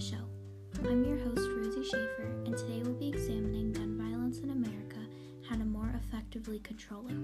[0.00, 0.88] the show.
[0.88, 4.96] I'm your host, Rosie Schaefer, and today we'll be examining gun violence in America
[5.46, 7.20] how to more effectively control it.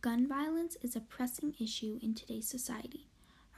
[0.00, 3.08] Gun violence is a pressing issue in today's society.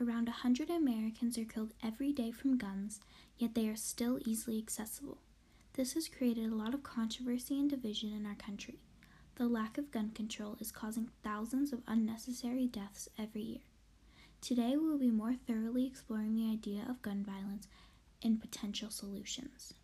[0.01, 2.99] Around 100 Americans are killed every day from guns,
[3.39, 5.19] yet they are still easily accessible.
[5.75, 8.81] This has created a lot of controversy and division in our country.
[9.37, 13.70] The lack of gun control is causing thousands of unnecessary deaths every year.
[14.41, 17.69] Today, we will be more thoroughly exploring the idea of gun violence
[18.23, 19.75] and potential solutions.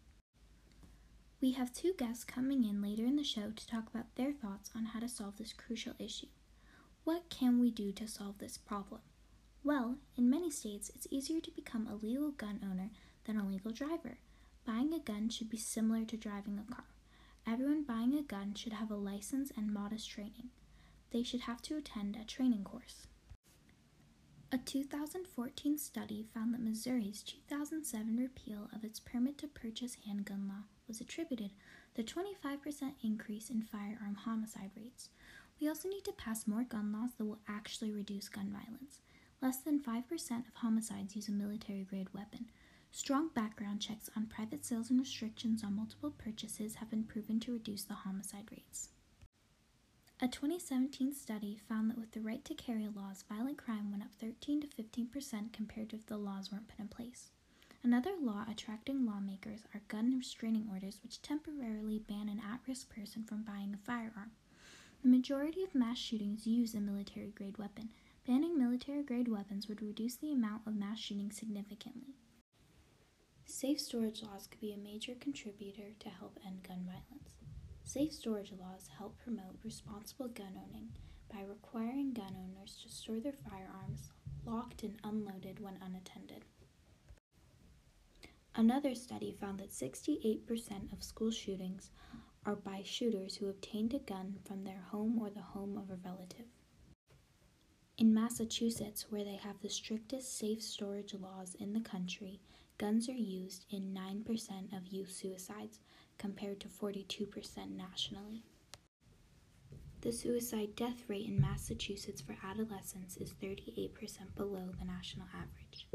[1.42, 4.70] We have two guests coming in later in the show to talk about their thoughts
[4.74, 6.28] on how to solve this crucial issue.
[7.04, 9.02] What can we do to solve this problem?
[9.62, 12.90] Well, in many states, it's easier to become a legal gun owner
[13.26, 14.18] than a legal driver.
[14.64, 16.86] Buying a gun should be similar to driving a car.
[17.46, 20.48] Everyone buying a gun should have a license and modest training.
[21.12, 23.06] They should have to attend a training course.
[24.52, 30.64] A 2014 study found that Missouri's 2007 repeal of its permit to purchase handgun law
[30.86, 31.50] was attributed
[31.94, 35.08] to the 25% increase in firearm homicide rates.
[35.60, 39.00] We also need to pass more gun laws that will actually reduce gun violence.
[39.42, 42.46] Less than 5% of homicides use a military grade weapon,
[42.92, 47.52] Strong background checks on private sales and restrictions on multiple purchases have been proven to
[47.52, 48.88] reduce the homicide rates.
[50.18, 54.14] A 2017 study found that with the right to carry laws, violent crime went up
[54.18, 57.28] 13 to 15 percent compared to if the laws weren't put in place.
[57.84, 63.24] Another law attracting lawmakers are gun restraining orders, which temporarily ban an at risk person
[63.24, 64.30] from buying a firearm.
[65.02, 67.90] The majority of mass shootings use a military grade weapon.
[68.26, 72.14] Banning military grade weapons would reduce the amount of mass shootings significantly.
[73.44, 77.45] Safe storage laws could be a major contributor to help end gun violence.
[77.86, 80.88] Safe storage laws help promote responsible gun owning
[81.32, 84.10] by requiring gun owners to store their firearms
[84.44, 86.44] locked and unloaded when unattended.
[88.56, 91.92] Another study found that 68% of school shootings
[92.44, 96.00] are by shooters who obtained a gun from their home or the home of a
[96.04, 96.46] relative.
[97.98, 102.40] In Massachusetts, where they have the strictest safe storage laws in the country,
[102.78, 105.80] Guns are used in 9% of youth suicides
[106.18, 108.42] compared to 42% nationally.
[110.02, 113.90] The suicide death rate in Massachusetts for adolescents is 38%
[114.36, 115.88] below the national average.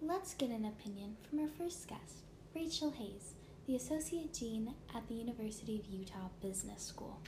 [0.00, 2.24] Let's get an opinion from our first guest,
[2.54, 3.34] Rachel Hayes,
[3.66, 7.20] the Associate Dean at the University of Utah Business School.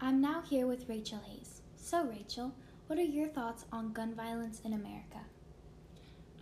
[0.00, 1.62] I'm now here with Rachel Hayes.
[1.76, 2.54] So, Rachel,
[2.86, 5.18] what are your thoughts on gun violence in America?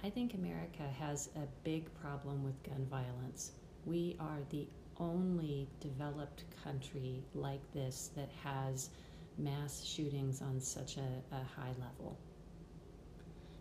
[0.04, 3.52] I think America has a big problem with gun violence.
[3.86, 4.66] We are the
[4.98, 8.90] only developed country like this that has
[9.38, 12.18] mass shootings on such a, a high level.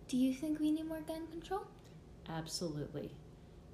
[0.08, 1.62] Do you think we need more gun control?
[2.30, 3.12] Absolutely.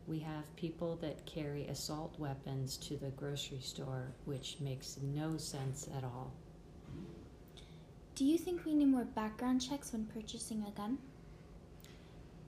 [0.07, 5.87] We have people that carry assault weapons to the grocery store, which makes no sense
[5.95, 6.33] at all.
[8.15, 10.97] Do you think we need more background checks when purchasing a gun?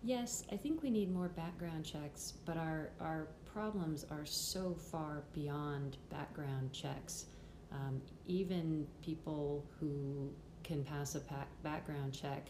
[0.05, 5.23] Yes, I think we need more background checks, but our, our problems are so far
[5.33, 7.27] beyond background checks.
[7.71, 10.29] Um, even people who
[10.63, 11.21] can pass a
[11.63, 12.47] background check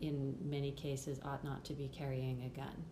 [0.00, 2.82] in many cases ought not to be carrying a gun.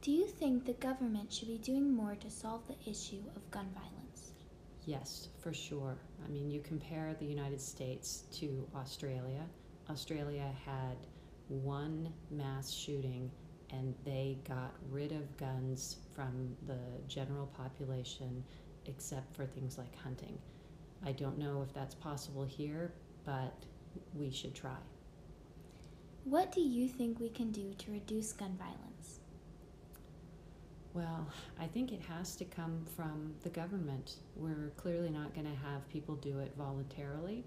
[0.00, 3.68] Do you think the government should be doing more to solve the issue of gun
[3.72, 4.32] violence?
[4.84, 5.96] Yes, for sure.
[6.26, 9.44] I mean, you compare the United States to Australia.
[9.88, 10.96] Australia had
[11.48, 13.30] one mass shooting
[13.70, 18.44] and they got rid of guns from the general population
[18.86, 20.38] except for things like hunting.
[21.04, 22.92] I don't know if that's possible here,
[23.24, 23.54] but
[24.14, 24.76] we should try.
[26.24, 29.18] What do you think we can do to reduce gun violence?
[30.94, 31.26] Well,
[31.58, 34.16] I think it has to come from the government.
[34.36, 37.44] We're clearly not going to have people do it voluntarily.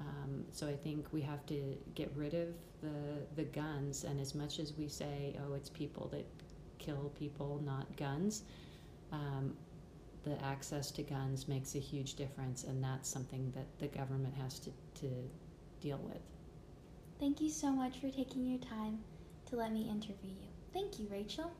[0.00, 2.48] Um, so I think we have to get rid of
[2.82, 6.26] the the guns, and as much as we say, oh, it's people that
[6.78, 8.42] kill people, not guns,
[9.12, 9.56] um,
[10.24, 14.58] the access to guns makes a huge difference, and that's something that the government has
[14.58, 14.70] to,
[15.00, 15.08] to
[15.80, 16.20] deal with.
[17.18, 18.98] Thank you so much for taking your time
[19.48, 20.48] to let me interview you.
[20.72, 21.50] Thank you, Rachel.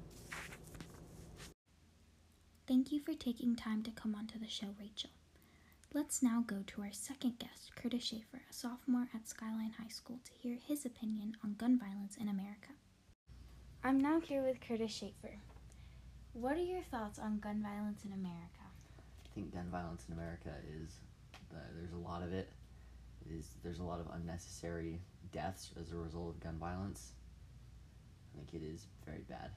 [2.66, 5.10] Thank you for taking time to come onto the show, Rachel.
[5.96, 10.20] Let's now go to our second guest, Curtis Schaefer, a sophomore at Skyline High School,
[10.26, 12.68] to hear his opinion on gun violence in America.
[13.82, 15.38] I'm now here with Curtis Schaefer.
[16.34, 18.60] What are your thoughts on gun violence in America?
[19.24, 21.00] I think gun violence in America is
[21.50, 22.52] there's a lot of it.
[23.30, 25.00] Is there's a lot of unnecessary
[25.32, 27.12] deaths as a result of gun violence.
[28.34, 29.50] I think it is very bad.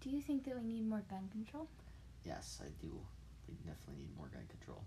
[0.00, 1.68] Do you think that we need more gun control?
[2.24, 2.98] Yes, I do.
[3.48, 4.84] We definitely need more gun control.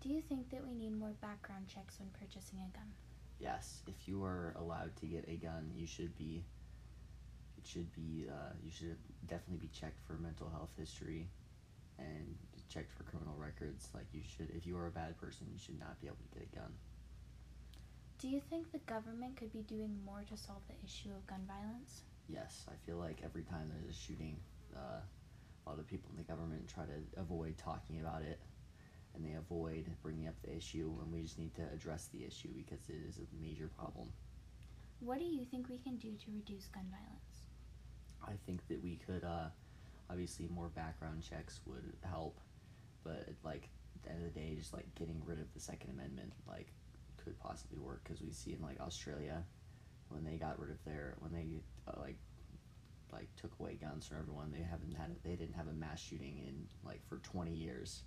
[0.00, 2.92] Do you think that we need more background checks when purchasing a gun?
[3.38, 6.44] Yes, if you are allowed to get a gun, you should be.
[7.58, 8.26] It should be.
[8.28, 8.96] Uh, you should
[9.26, 11.28] definitely be checked for mental health history,
[11.98, 12.36] and
[12.68, 13.88] checked for criminal records.
[13.94, 16.38] Like you should, if you are a bad person, you should not be able to
[16.38, 16.72] get a gun.
[18.18, 21.42] Do you think the government could be doing more to solve the issue of gun
[21.46, 22.02] violence?
[22.28, 24.36] Yes, I feel like every time there's a shooting,
[24.74, 25.00] uh,
[25.66, 28.38] a lot of people in the government try to avoid talking about it,
[29.14, 30.92] and they avoid bringing up the issue.
[31.02, 34.08] And we just need to address the issue because it is a major problem.
[35.00, 37.46] What do you think we can do to reduce gun violence?
[38.26, 39.48] I think that we could, uh,
[40.10, 42.38] obviously, more background checks would help,
[43.04, 45.90] but like at the end of the day, just like getting rid of the Second
[45.90, 46.68] Amendment, like,
[47.22, 49.42] could possibly work because we see in like Australia,
[50.08, 51.46] when they got rid of their when they
[51.88, 52.16] uh, like
[53.12, 56.42] like took away guns from everyone, they haven't had they didn't have a mass shooting
[56.46, 58.02] in like for twenty years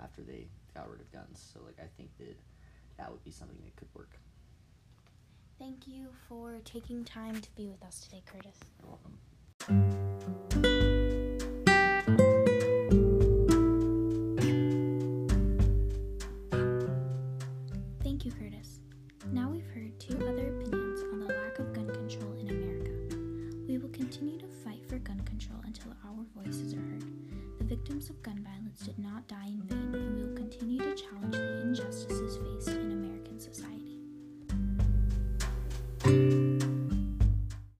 [0.00, 1.44] after they got rid of guns.
[1.52, 2.38] So like I think that
[2.98, 4.18] that would be something that could work.
[5.58, 8.58] Thank you for taking time to be with us today, Curtis.
[8.80, 8.98] You're
[9.68, 10.03] welcome.
[26.24, 27.04] Our voices are heard.
[27.58, 30.94] The victims of gun violence did not die in vain, and we will continue to
[30.94, 33.93] challenge the injustices faced in American society.